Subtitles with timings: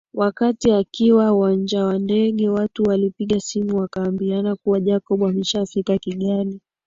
[0.13, 6.61] Wakati akiwa uwanja wa ndege watu walipiga simu wakiambiana kuwa Jacob ameshafika Kigali